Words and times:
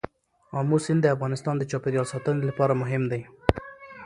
آمو 0.59 0.77
سیند 0.85 1.01
د 1.03 1.07
افغانستان 1.15 1.55
د 1.57 1.63
چاپیریال 1.71 2.07
ساتنې 2.13 2.43
لپاره 2.49 2.79
مهم 2.81 3.03
دی. 3.11 3.21